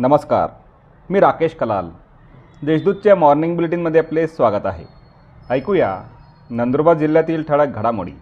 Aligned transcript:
नमस्कार 0.00 0.48
मी 1.10 1.20
राकेश 1.20 1.54
कलाल. 1.54 1.88
देशदूतच्या 2.62 3.14
मॉर्निंग 3.16 3.54
बुलेटिनमध्ये 3.56 4.00
आपले 4.00 4.26
स्वागत 4.26 4.66
आहे. 4.66 4.84
ऐकूया 5.50 5.90
नंदुरबार 6.50 6.96
जिल्ह्यातील 6.96 7.42
ठळक 7.48 7.74
घडामोडी. 7.74 8.12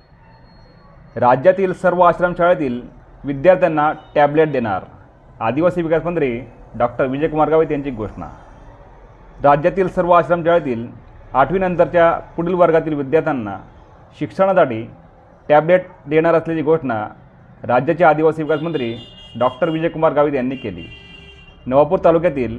राज्यातील 1.16 1.72
सर्व 1.72 2.00
आश्रमशाळेतील 2.00 2.80
विद्यार्थ्यांना 3.24 3.90
टॅबलेट 4.14 4.52
देणार 4.52 4.84
आदिवासी 5.40 5.82
विकास 5.82 6.04
मंत्री 6.04 6.40
डॉक्टर 6.78 7.06
विजयकुमार 7.06 7.48
गावित 7.48 7.72
यांची 7.72 7.90
घोषणा. 7.90 8.28
राज्यातील 9.42 9.88
सर्व 9.88 10.10
आश्रमशाळेतील 10.10 10.86
आठवीनंतरच्या 11.32 12.12
पुढील 12.36 12.54
वर्गातील 12.54 12.94
विद्यार्थ्यांना 12.94 13.58
शिक्षणासाठी 14.18 14.82
टॅबलेट 15.48 15.86
देणार 16.06 16.34
असल्याची 16.34 16.62
घोषणा 16.62 17.04
राज्याचे 17.62 18.04
आदिवासी 18.04 18.42
विकास 18.42 18.62
मंत्री 18.62 18.96
डॉक्टर 19.38 19.70
विजयकुमार 19.70 20.12
गावित 20.12 20.34
यांनी 20.34 20.56
केली. 20.56 20.86
नवापूर 21.68 21.98
तालुक्यातील 22.04 22.58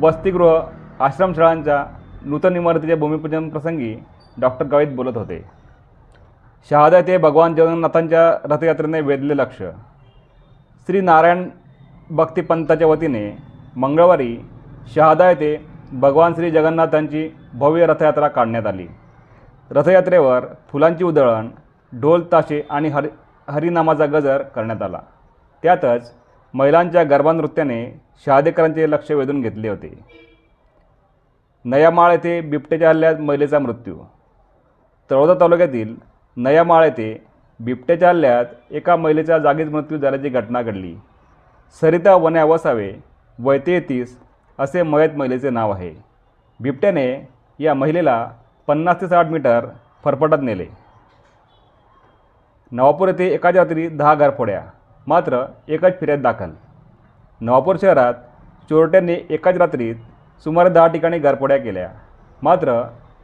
वसतिगृह 0.00 0.60
आश्रमशाळांच्या 1.00 1.84
नूतन 2.22 2.56
इमारतीच्या 2.56 2.96
भूमिपूजन 2.96 3.48
प्रसंगी 3.48 3.94
डॉक्टर 4.40 4.66
गावित 4.66 4.88
बोलत 4.96 5.16
होते. 5.16 5.38
शहादा 6.70 6.96
येथे 6.96 7.16
भगवान 7.18 7.54
जगन्नाथांच्या 7.54 8.54
रथयात्रेने 8.54 9.00
वेधले 9.00 9.36
लक्ष. 9.36 9.62
श्री 10.86 11.00
नारायण 11.00 11.48
भक्तीपंथाच्या 12.10 12.88
वतीने 12.88 13.24
मंगळवारी 13.76 14.36
शहादा 14.94 15.28
येथे 15.30 15.56
भगवान 15.92 16.34
श्री 16.34 16.50
जगन्नाथांची 16.50 17.28
भव्य 17.54 17.86
रथयात्रा 17.86 18.28
काढण्यात 18.28 18.66
आली. 18.66 18.86
रथयात्रेवर 19.70 20.44
फुलांची 20.72 21.04
उधळण 21.04 21.48
ढोल 21.92 22.22
ताशे 22.32 22.62
आणि 22.70 22.88
हरि 22.88 23.08
हरिनामाचा 23.48 24.06
गजर 24.06 24.42
करण्यात 24.42 24.82
आला. 24.82 24.98
त्यातच 25.62 26.12
महिलांच्या 26.54 27.02
गर्भानृत्याने 27.02 27.84
शहादेकरांचे 28.26 28.90
लक्ष 28.90 29.10
वेधून 29.10 29.40
घेतले 29.40 29.68
होते. 29.68 29.98
नयामाळ 31.64 32.12
येथे 32.12 32.40
बिबट्याच्या 32.40 32.88
हल्ल्यात 32.88 33.14
महिलेचा 33.20 33.58
मृत्यू. 33.58 33.96
तळोदा 35.10 35.34
तालुक्यातील 35.40 35.94
नयामाळ 36.36 36.84
येथे 36.84 37.26
बिबट्याच्या 37.60 38.08
हल्ल्यात 38.08 38.44
एका 38.70 38.96
महिलेचा 38.96 39.38
जागीच 39.38 39.68
मृत्यू 39.68 39.98
झाल्याची 39.98 40.28
घटना 40.28 40.62
घडली. 40.62 40.94
सरिता 41.80 42.14
वन्या 42.14 42.44
वसावे 42.44 42.92
वय 43.38 43.58
तेहतीस 43.58 44.18
असे 44.58 44.82
मयत 44.82 45.16
महिलेचे 45.16 45.50
नाव 45.50 45.70
आहे. 45.70 45.94
बिबट्याने 46.60 47.28
या 47.58 47.74
महिलेला 47.74 48.26
पन्नास 48.66 49.00
ते 49.00 49.08
साठ 49.08 49.26
मीटर 49.26 49.66
फरफटत 50.04 50.42
नेले. 50.42 50.66
नवापूर 52.72 53.08
येथे 53.08 53.28
एकाच 53.34 53.56
रात्री 53.56 53.88
दहा 53.88 54.14
घरफोड्या 54.14 54.62
मात्र 55.08 55.36
एकाच 55.68 55.98
फिर्याद 56.00 56.20
दाखल. 56.22 56.50
नवापूर 57.40 57.76
शहरात 57.80 58.14
चोरट्यांनी 58.70 59.14
एकाच 59.30 59.56
रात्रीत 59.56 59.94
सुमारे 60.44 60.68
दहा 60.68 60.86
ठिकाणी 60.86 61.18
घरफोड्या 61.18 61.56
केल्या. 61.58 61.88
मात्र 62.42 62.72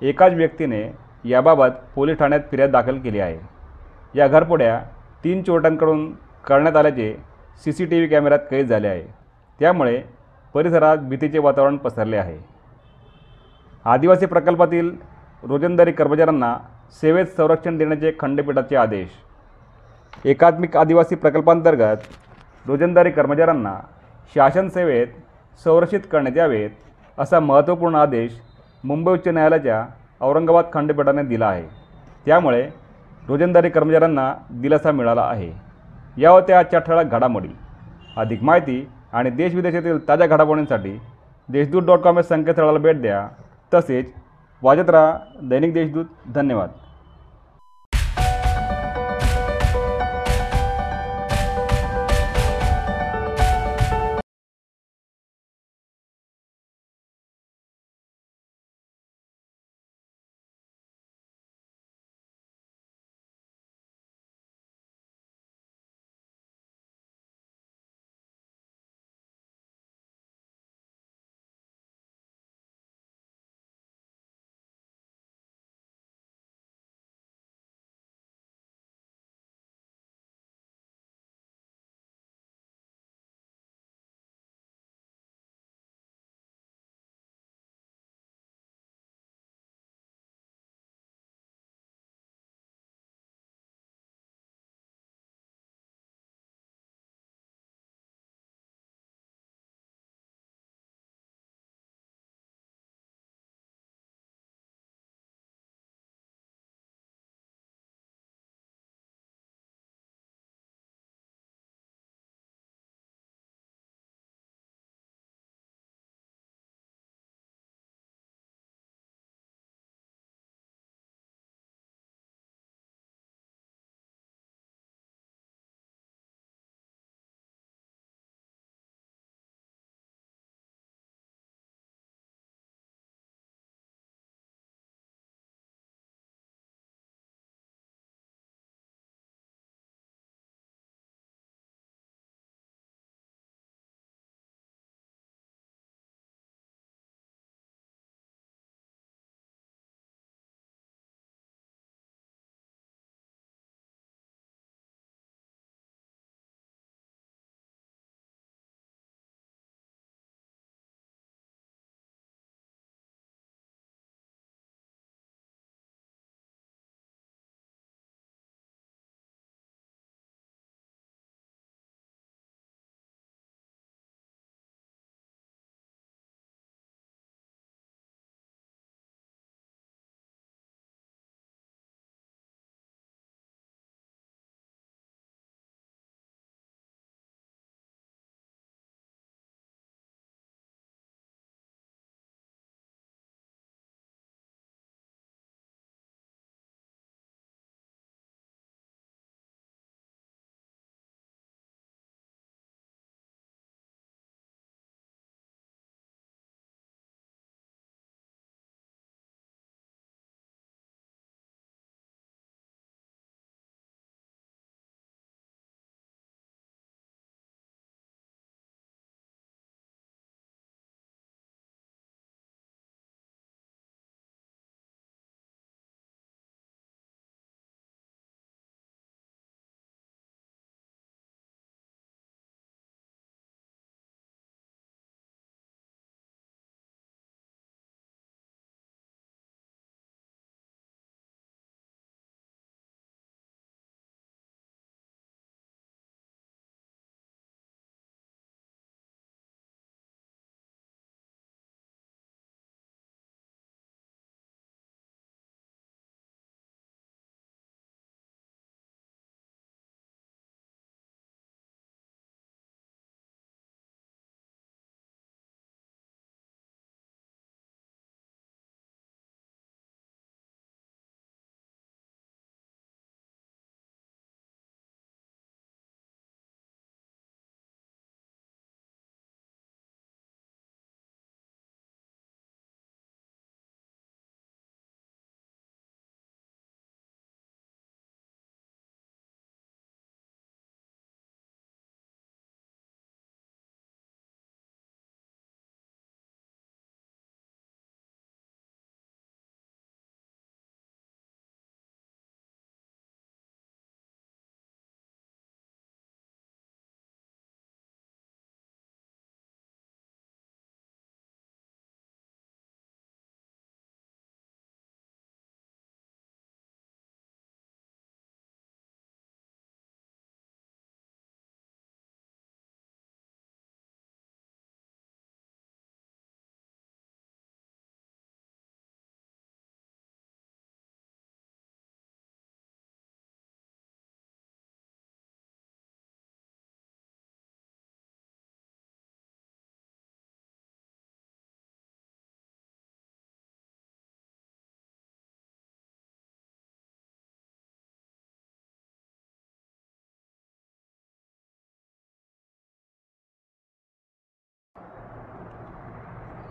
एकाच 0.03 0.33
व्यक्तीने 0.33 0.81
याबाबत 1.25 1.83
पोलीस 1.95 2.19
ठाण्यात 2.19 2.41
फिर्याद 2.51 2.71
दाखल 2.71 2.99
केली 2.99 3.21
आहे. 3.21 3.39
या 4.15 4.29
घरपोड्या 4.29 4.79
तीन 5.25 5.43
चोरट्यांकडून 5.43 6.11
करण्यात 6.47 6.77
आल्याचे 6.77 7.13
सी 7.65 7.73
सी 7.73 7.85
टी 7.85 7.97
व्ही 7.97 8.09
कॅमेऱ्यात 8.09 8.47
कैद 8.51 8.69
झाले 8.69 8.89
आहे. 8.89 9.03
त्यामुळे 9.61 10.03
परिसरात 10.55 10.99
भीतीचे 10.99 11.39
वातावरण 11.39 11.77
पसरले 11.77 12.17
आहे. 12.17 12.39
आदिवासी 13.85 14.27
प्रकल्पातील 14.27 14.91
रोजंदारी 15.43 15.93
कर्मचाऱ्यांना 15.93 16.57
सेवेत 17.01 17.27
संरक्षण 17.27 17.79
देण्याचे 17.79 18.13
खंडपीठाचे 18.21 18.77
आदेश 18.77 19.11
एकात्मिक 20.25 20.77
आदिवासी 20.77 21.15
प्रकल्पांतर्गत 21.15 21.97
रोजंदारी 22.67 23.11
कर्मचाऱ्यांना 23.11 23.81
शासन 24.35 24.69
सेवेत 24.69 25.07
संरक्षित 25.65 26.01
करण्यात 26.13 26.37
यावेत 26.37 26.71
असा 27.19 27.41
महत्त्वपूर्ण 27.41 27.95
आदेश 27.95 28.41
मुंबई 28.85 29.13
उच्च 29.13 29.29
न्यायालयाच्या 29.29 29.87
औरंगाबाद 30.21 30.65
खंडपीठाने 30.73 31.23
दिला 31.23 31.49
आहे. 31.49 31.63
त्यामुळे 32.27 32.69
रोजंदारी 33.29 33.71
कर्मचाऱ्यांना 33.71 34.35
दिलासा 34.51 34.91
मिळाला 34.93 35.23
आहे. 35.23 35.53
या 36.17 36.31
होत्या 36.31 36.59
आजच्या 36.59 36.81
ठळक 36.81 37.05
घडामोडी. 37.05 37.49
अधिक 38.17 38.43
माहिती 38.43 38.89
आणि 39.13 39.31
देशविदेशातील 39.31 40.09
ताज्या 40.09 40.27
घडामोडींसाठी 40.27 41.01
देशदूत 41.49 41.83
डॉट 41.83 41.99
कॉम 41.99 42.17
या 42.17 42.23
संकेतस्थळाला 42.23 42.79
भेट 42.79 43.03
द्या. 43.03 43.29
तसेच 43.75 44.07
वाजत 44.63 44.91
राहा 44.91 45.19
दैनिक 45.43 45.75
देशदूत. 45.75 46.05
धन्यवाद. 46.35 46.69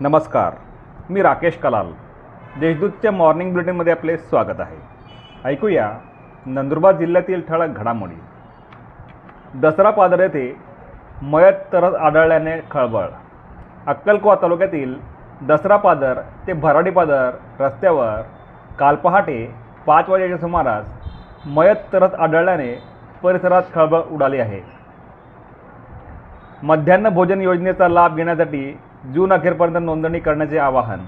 नमस्कार 0.04 0.56
मी 1.10 1.22
राकेश 1.22 1.58
कलाल. 1.58 1.92
देशदूतच्या 2.60 3.12
मॉर्निंग 3.12 3.52
बुलेटिनमध्ये 3.52 3.94
आपले 3.94 4.18
स्वागत 4.18 4.60
आहे. 4.60 4.78
ऐकूया 5.50 5.90
नंदुरबार 6.46 6.96
जिल्ह्यातील 6.96 7.42
ठळक 7.48 7.78
घडामोडी. 7.78 8.16
दसरा 9.62 9.90
पादर 9.90 10.20
येथे 10.20 10.56
मयत 11.22 11.64
तरस 11.74 11.94
आढळल्याने 11.96 12.60
खळबळ. 12.72 13.08
अक्कलकोवा 13.88 14.36
तालुक्यातील 14.42 14.96
दसरा 15.42 15.78
पादर 15.78 16.22
ते 16.48 16.54
भराडी 16.54 16.90
पादर 16.90 17.32
रस्त्यावर 17.60 18.22
काल 18.80 18.96
पहाटे 18.96 19.56
पाच 19.88 20.10
वाजेच्या 20.10 20.38
सुमारास 20.38 20.86
मयत 21.46 21.92
तरस 21.94 22.14
आढळल्याने 22.14 22.74
परिसरात 23.24 23.64
खळबळ 23.76 24.00
उडाली 24.12 24.40
आहे. 24.40 24.62
मध्यान्ह 26.64 27.10
भोजन 27.10 27.42
योजनेचा 27.42 27.88
लाभ 27.88 28.16
घेण्यासाठी 28.16 28.80
जून 29.12 29.34
अखेरपर्यंत 29.34 29.86
नोंदणी 29.86 30.20
करण्याचे 30.20 30.58
आवाहन. 30.58 31.00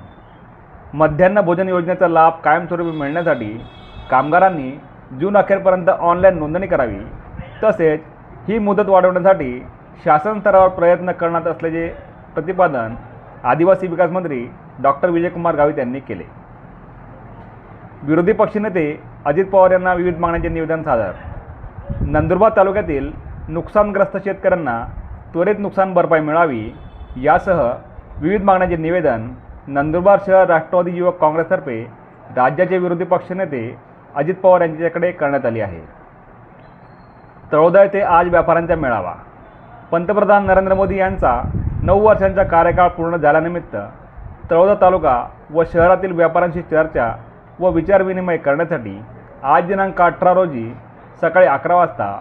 मध्यान्ह 0.93 1.41
भोजन 1.41 1.69
योजनेचा 1.69 2.07
लाभ 2.07 2.33
कायमस्वरूपी 2.43 2.91
मिळण्यासाठी 2.91 3.61
कामगारांनी 4.11 4.71
जून 5.19 5.37
अखेरपर्यंत 5.37 5.89
ऑनलाईन 5.89 6.37
नोंदणी 6.37 6.67
करावी. 6.67 6.99
तसेच 7.63 8.01
ही 8.47 8.59
मुदत 8.59 8.89
वाढवण्यासाठी 8.89 9.65
शासन 10.05 10.39
स्तरावर 10.39 10.67
प्रयत्न 10.67 11.11
करण्यात 11.11 11.47
असल्याचे 11.47 11.87
प्रतिपादन 12.33 12.95
आदिवासी 13.43 13.87
विकास 13.87 14.11
मंत्री 14.11 14.47
डॉक्टर 14.79 15.09
विजयकुमार 15.09 15.55
गावित 15.55 15.79
यांनी 15.79 15.99
केले. 15.99 16.23
विरोधी 18.03 18.33
पक्षनेते 18.33 19.03
अजित 19.25 19.45
पवार 19.45 19.71
यांना 19.71 19.93
विविध 19.93 20.19
मागण्यांचे 20.19 20.49
निवेदन 20.49 20.83
सादर. 20.83 21.11
नंदुरबार 22.01 22.51
तालुक्यातील 22.57 23.11
नुकसानग्रस्त 23.49 24.17
शेतकऱ्यांना 24.17 24.85
त्वरित 25.33 25.55
नुकसान 25.59 25.93
भरपाई 25.93 26.19
मिळावी. 26.19 26.69
यासह 27.15 27.61
विविध 28.21 28.43
मागण्यांचे 28.43 28.75
निवेदन 28.77 29.27
नंदुरबार 29.67 30.19
शहर 30.25 30.47
राष्ट्रवादी 30.47 30.91
युवक 30.97 31.17
काँग्रेसतर्फे 31.19 31.81
राज्याचे 32.35 32.77
विरोधी 32.77 33.03
पक्षनेते 33.03 33.61
अजित 34.15 34.35
पवार 34.43 34.61
यांच्याकडे 34.61 35.11
करण्यात 35.11 35.45
आली 35.45 35.61
आहे. 35.61 35.79
तळोदा 37.51 37.81
येथे 37.83 38.01
आज 38.01 38.29
व्यापाऱ्यांचा 38.29 38.75
मेळावा. 38.75 39.13
पंतप्रधान 39.91 40.45
नरेंद्र 40.45 40.73
मोदी 40.73 40.97
यांचा 40.97 41.41
नऊ 41.83 41.99
वर्षांचा 42.01 42.43
कार्यकाळ 42.43 42.87
पूर्ण 42.89 43.17
झाल्यानिमित्त 43.17 43.75
तळोदा 44.51 44.73
तालुका 44.81 45.21
व 45.53 45.63
शहरातील 45.73 46.11
व्यापाऱ्यांशी 46.11 46.61
चर्चा 46.61 47.11
व 47.59 47.69
विचारविनिमय 47.71 48.37
करण्यासाठी 48.37 48.99
आज 49.43 49.65
दिनांक 49.67 50.01
अठरा 50.01 50.33
रोजी 50.33 50.71
सकाळी 51.21 51.47
अकरा 51.47 51.75
वाजता 51.75 52.15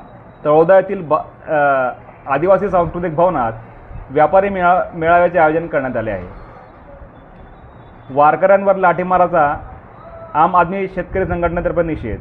तळोदा 0.44 0.76
येथील 0.76 1.02
ब 1.08 1.14
आदिवासी 2.26 2.68
सांस्कृतिक 2.68 3.14
भवनात 3.14 3.52
व्यापारी 4.14 4.48
मेळा 4.48 4.74
मेळाव्याचे 4.94 5.38
आयोजन 5.38 5.66
करण्यात 5.66 5.96
आले 5.96 6.10
आहे. 6.10 6.26
वारकऱ्यांवर 8.10 8.76
लाठीमाराचा 8.76 9.54
आम 10.34 10.56
आदमी 10.56 10.86
शेतकरी 10.88 11.26
संघटनेतर्फे 11.26 11.82
निषेध. 11.82 12.18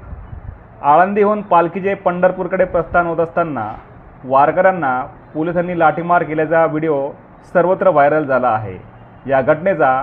आळंदीहून 0.82 1.42
पालखीचे 1.42 1.94
पंढरपूरकडे 1.94 2.66
प्रस्थान 2.66 3.08
होत 3.08 3.20
असताना 3.20 3.72
वारकऱ्यांना 4.26 5.00
पोलिसांनी 5.34 5.78
लाठीमार 5.80 6.24
केल्याचा 6.24 6.66
व्हिडिओ 6.66 7.10
सर्वत्र 7.54 7.90
व्हायरल 7.90 8.26
झाला 8.26 8.50
आहे. 8.50 8.78
या 9.26 9.42
घटनेचा 9.42 9.94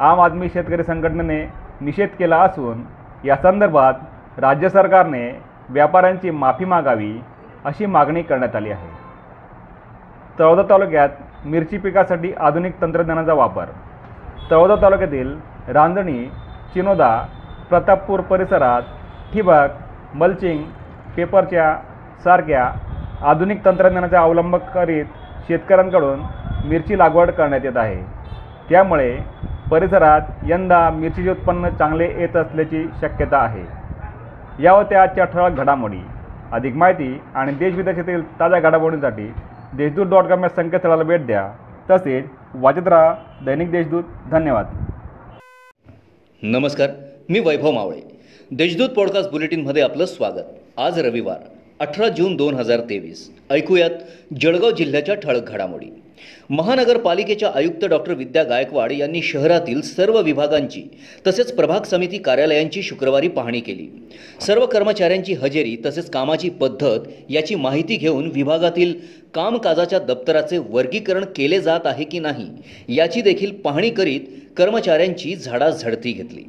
आम 0.00 0.20
आदमी 0.20 0.48
शेतकरी 0.48 0.84
संघटनेने 0.84 1.44
निषेध 1.80 2.08
केला 2.18 2.38
असून 2.38 2.82
या 3.24 3.36
संदर्भात 3.36 4.40
राज्य 4.40 4.68
सरकारने 4.68 5.28
व्यापाऱ्यांची 5.68 6.30
माफी 6.30 6.64
मागावी 6.64 7.18
अशी 7.64 7.86
मागणी 7.86 8.22
करण्यात 8.22 8.56
आली 8.56 8.70
आहे. 8.70 9.03
तळोदा 10.38 10.62
तालुक्यात 10.70 11.08
मिरची 11.44 11.78
पिकासाठी 11.78 12.32
आधुनिक 12.40 12.80
तंत्रज्ञानाचा 12.80 13.32
वापर. 13.34 13.64
तळोदा 14.50 14.74
तालुक्यातील 14.82 15.34
रांजणी 15.68 16.24
चिनोदा 16.74 17.16
प्रतापपूर 17.68 18.20
परिसरात 18.20 18.82
ठिबक 19.32 20.14
मल्चिंग 20.14 20.62
पेपरच्या 21.16 21.74
सारख्या 22.24 22.70
आधुनिक 23.22 23.64
तंत्रज्ञानाचा 23.64 24.20
अवलंब 24.20 24.56
करीत 24.56 25.04
शेतकऱ्यांकडून 25.48 26.20
मिरची 26.64 26.98
लागवड 26.98 27.30
करण्यात 27.30 27.64
येत 27.64 27.76
आहे. 27.76 28.02
त्यामुळे 28.68 29.16
परिसरात 29.70 30.20
यंदा 30.42 30.90
मिरचीचे 30.90 31.30
उत्पन्न 31.30 31.68
चांगले 31.68 32.04
येत 32.18 32.36
असल्याची 32.36 32.84
शक्यता 33.00 33.38
आहे. 33.38 33.64
यावर 34.58 34.82
त्या 34.82 35.02
आजच्या 35.02 35.24
ठळक 35.24 35.52
घडामोडी. 35.52 36.00
अधिक 36.52 36.76
माहिती 36.76 37.22
आणि 37.34 37.52
देशविदेशातील 37.52 38.40
ताज्या 38.40 38.60
घडामोडींसाठी 38.60 39.32
देशदूत 39.76 40.06
डॉट 40.06 40.24
कॉम 40.24 40.42
या 40.42 40.48
संकेतस्थळाला 40.48 41.02
भेट 41.02 41.26
द्या. 41.26 41.52
तसेच 41.90 42.24
वाचत 42.54 42.88
राहा 42.88 43.14
दैनिक 43.44 43.70
देशदूत. 43.70 44.04
धन्यवाद. 44.30 44.66
नमस्कार 46.42 46.90
मी 47.28 47.38
वैभव 47.40 47.70
मावळे. 47.70 48.20
देशदूत 48.50 48.88
पॉडकास्ट 48.88 49.30
बुलेटिनमध्ये 49.30 49.82
आपलं 49.82 50.04
स्वागत. 50.04 50.40
आज 50.76 50.98
रविवार 50.98 51.44
अठरा 51.80 52.08
जून 52.08 52.36
दोन 52.36 52.54
हजार 52.54 52.80
तेवीस. 52.80 53.40
ऐकूयात 53.50 53.90
जळगाव 54.40 54.70
जिल्ह्याच्या 54.70 55.14
ठळक 55.14 55.42
घडामोडी. 55.48 56.03
महानगरपालिकेच्या 56.50 57.50
आयुक्त 57.54 57.84
डॉक्टर 57.84 58.14
विद्या 58.14 58.42
गायकवाड 58.42 58.92
यांनी 58.92 59.22
शहरातील 59.22 59.80
सर्व 59.80 60.20
विभागांची 60.20 60.82
तसेच 61.26 61.52
प्रभाग 61.52 61.82
समिती 61.82 62.18
कार्यालयांची 62.18 62.82
शुक्रवारी 62.82 63.28
पाहणी 63.28 63.60
केली. 63.60 63.86
सर्व 64.40 64.66
कर्मचाऱ्यांची 64.66 65.34
हजेरी 65.34 65.76
तसेच 65.86 66.10
कामाची 66.10 66.48
पद्धत 66.50 67.08
याची 67.30 67.54
माहिती 67.54 67.96
घेऊन 67.96 68.30
विभागातील 68.34 68.94
कामकाजाच्या 69.34 69.98
दप्तराचे 69.98 70.58
वर्गीकरण 70.58 71.24
केले 71.36 71.60
जात 71.60 71.80
आहे 71.84 72.04
की 72.04 72.18
नाही 72.18 72.48
याची 72.96 73.20
देखील 73.20 73.54
पाहणी 73.54 73.90
करीत 73.90 74.20
कर्मचाऱ्यांची 74.56 75.34
झाडाझडती 75.36 76.12
घेतली. 76.12 76.44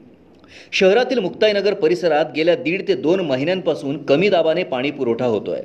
शहरातील 0.71 1.19
मुक्ताईनगर 1.19 1.73
परिसरात 1.73 2.25
गेल्या 2.35 2.55
दीड 2.55 2.87
ते 2.87 2.95
दोन 2.95 3.19
महिन्यांपासून 3.19 4.05
कमी 4.05 4.29
दाबाने 4.29 4.63
पाणी 4.63 4.91
पुरवठा 4.91 5.25
होतोय. 5.25 5.61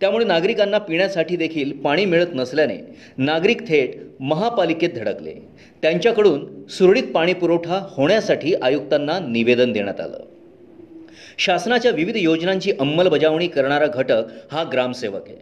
त्यामुळे 0.00 0.24
नागरिकांना 0.24 0.78
पिण्यासाठी 0.78 1.36
देखील 1.36 1.72
पाणी 1.72 2.04
मिळत 2.04 2.26
नसल्याने 2.34 2.96
नागरिक 3.18 3.68
थेट 3.68 3.94
महापालिकेत 4.20 4.90
धडकले. 4.96 5.34
त्यांच्याकडून 5.82 6.66
सुरळीत 6.68 7.12
पाणी 7.14 7.32
पुरवठा 7.32 7.86
होण्यासाठी 7.90 8.54
आयुक्तांना 8.54 9.18
निवेदन 9.18 9.72
देण्यात 9.72 10.00
आलं. 10.00 10.20
शासनाच्या 11.38 11.90
विविध 11.90 12.16
योजनांची 12.16 12.72
अंमलबजावणी 12.80 13.46
करणारा 13.46 13.86
घटक 13.86 14.22
हा 14.52 14.64
ग्रामसेवक 14.72 15.28
आहे. 15.28 15.36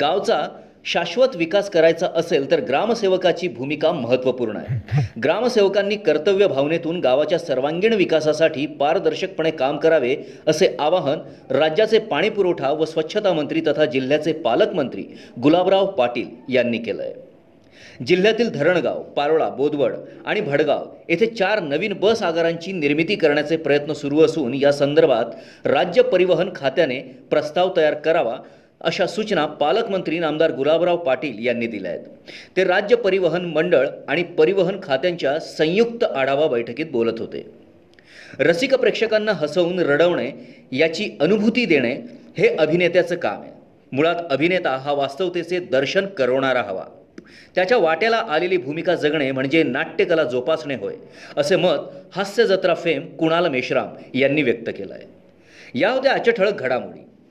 गावचा 0.00 0.48
शाश्वत 0.84 1.36
विकास 1.36 1.68
करायचा 1.70 2.06
असेल 2.16 2.50
तर 2.50 2.60
ग्रामसेवकाची 2.60 3.48
भूमिका 3.48 3.90
महत्त्वपूर्ण 3.92 4.56
आहे. 4.56 5.02
ग्रामसेवकांनी 5.22 5.96
कर्तव्य 5.96 6.46
भावनेतून 6.46 7.00
गावाच्या 7.00 7.38
सर्वांगीण 7.38 7.92
विकासासाठी 7.92 8.66
पारदर्शकपणे 8.78 9.50
काम 9.50 9.76
करावे 9.76 10.16
असे 10.46 10.74
आवाहन 10.80 11.18
राज्याचे 11.50 11.98
पाणीपुरवठा 11.98 12.70
व 12.70 12.84
स्वच्छता 12.84 13.32
मंत्री 13.32 13.60
तथा 13.60 13.84
जिल्ह्याचे 13.84 14.32
पालकमंत्री 14.32 15.04
गुलाबराव 15.42 15.86
पाटील 15.86 16.54
यांनी 16.54 16.78
केलं 16.78 17.02
आहे 17.02 17.28
जिल्ह्यातील 18.06 18.48
धरणगाव 18.50 19.02
पारोळा 19.16 19.48
बोदवड 19.48 19.94
आणि 20.26 20.40
भडगाव 20.40 20.84
येथे 21.08 21.26
चार 21.26 21.60
नवीन 21.60 21.92
बस 22.00 22.22
आगारांची 22.22 22.72
निर्मिती 22.72 23.16
करण्याचे 23.16 23.56
प्रयत्न 23.56 23.92
सुरू 23.92 24.20
असून 24.20 24.54
या 24.54 24.72
संदर्भात 24.72 25.66
राज्य 25.66 26.02
परिवहन 26.02 26.48
खात्याने 26.54 26.98
प्रस्ताव 27.30 27.72
तयार 27.76 27.94
करावा 27.94 28.36
अशा 28.80 29.06
सूचना 29.06 29.44
पालकमंत्री 29.46 30.18
नामदार 30.18 30.50
गुलाबराव 30.50 30.96
पाटील 30.96 31.46
यांनी 31.46 31.66
दिल्या 31.66 31.90
आहेत. 31.90 32.04
ते 32.56 32.64
राज्य 32.64 32.96
परिवहन 32.96 33.44
मंडळ 33.44 33.86
आणि 34.08 34.22
परिवहन 34.22 34.76
खात्यांच्या 34.82 35.38
संयुक्त 35.40 36.04
आढावा 36.04 36.46
बैठकीत 36.46 36.86
बोलत 36.92 37.20
होते. 37.20 37.44
रसिक 38.38 38.74
प्रेक्षकांना 38.74 39.32
हसवून 39.32 39.78
रडवणे 39.78 40.30
याची 40.72 41.10
अनुभूती 41.20 41.64
देणे 41.64 41.92
हे 42.38 42.48
अभिनेत्याचं 42.56 43.16
काम 43.16 43.42
आहे. 43.42 43.52
मुळात 43.92 44.16
अभिनेता 44.30 44.76
हा 44.76 44.92
वास्तवतेचे 44.92 45.58
दर्शन 45.60 46.06
करवणारा 46.06 46.62
हवा. 46.62 46.84
त्याच्या 47.54 47.78
वाट्याला 47.78 48.16
आलेली 48.16 48.56
भूमिका 48.56 48.94
जगणे 48.94 49.30
म्हणजे 49.32 49.62
नाट्यकला 49.62 50.24
जोपासणे 50.24 50.74
होय 50.74 50.94
असे 51.36 51.56
मत 51.56 51.90
हास्य 52.12 52.44
जत्रा 52.46 52.74
फेम 52.74 53.06
कुणाल 53.18 53.48
मेश्राम 53.48 53.88
यांनी 54.14 54.42
व्यक्त 54.42 54.70
केलं 54.78 54.94
आहे 54.94 55.80
या 55.80 55.90
होत्या 55.90 56.12
आजच्या 56.12 56.34
ठळक 56.34 56.60
घडामोडी. 56.60 57.00